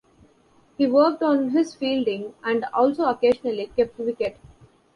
He 0.79 0.87
worked 0.87 1.21
on 1.21 1.51
his 1.51 1.75
fielding, 1.75 2.33
and 2.43 2.65
also 2.73 3.03
occasionally 3.05 3.67
kept 3.77 3.99
wicket. 3.99 4.39